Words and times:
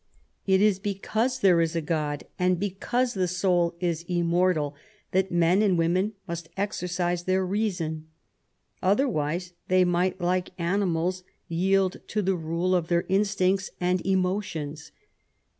It 0.47 0.63
is 0.63 0.79
because 0.79 1.41
there 1.41 1.61
is 1.61 1.75
a 1.75 1.79
God, 1.81 2.23
and 2.39 2.59
because 2.59 3.13
the 3.13 3.27
soul 3.27 3.75
is 3.79 4.01
immortal, 4.07 4.73
that 5.11 5.31
men 5.31 5.61
and 5.61 5.77
women 5.77 6.13
must 6.27 6.49
exercise 6.57 7.25
their 7.25 7.45
reason. 7.45 8.07
Other 8.81 9.07
wise, 9.07 9.53
they 9.67 9.85
might, 9.85 10.19
like 10.19 10.53
animals, 10.59 11.21
yield 11.47 11.97
to 12.07 12.23
the 12.23 12.35
rule 12.35 12.73
of 12.73 12.87
their 12.87 13.05
instincts 13.09 13.69
and 13.79 14.03
emotions. 14.03 14.91